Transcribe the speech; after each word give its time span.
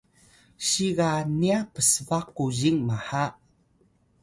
siga 0.67 1.09
niya 1.37 1.59
psba 1.73 2.19
kuzing 2.35 2.79
maha 2.87 3.25